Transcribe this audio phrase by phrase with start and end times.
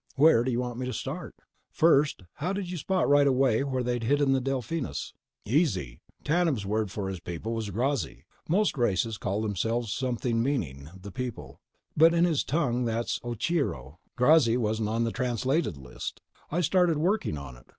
[0.15, 1.35] "Where do you want me to start?"
[1.69, 5.13] "First, how'd you spot right away where they'd hidden the Delphinus?"
[5.45, 6.01] "Easy.
[6.23, 8.25] Tanub's word for his people was Grazzi.
[8.49, 11.61] Most races call themselves something meaning The People.
[11.95, 13.99] But in his tongue that's Ocheero.
[14.15, 16.19] Grazzi wasn't on the translated list.
[16.49, 17.67] I started working on it.